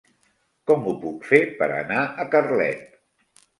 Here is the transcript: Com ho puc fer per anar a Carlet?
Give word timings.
Com 0.71 0.87
ho 0.91 0.93
puc 1.03 1.29
fer 1.33 1.43
per 1.61 1.69
anar 1.77 2.01
a 2.25 2.27
Carlet? 2.35 2.85